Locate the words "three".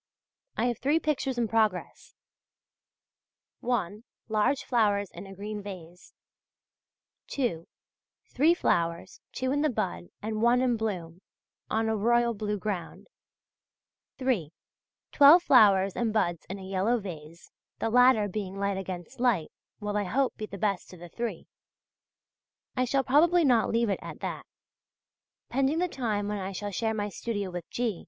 0.79-0.99, 8.33-8.55, 21.09-21.45